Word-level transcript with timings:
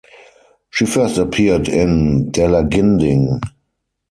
She 0.71 0.87
first 0.87 1.19
appeared 1.19 1.69
in 1.69 2.31
"Dalaginding". 2.31 3.39